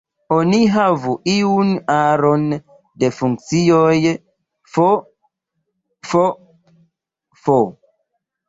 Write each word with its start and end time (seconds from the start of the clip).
Oni 0.35 0.59
havu 0.75 1.11
iun 1.33 1.73
aron 1.95 2.47
de 3.03 3.11
funkcioj 3.17 3.99
"f", 4.73 4.87
"f"..., 6.09 6.25
"f". 7.45 7.55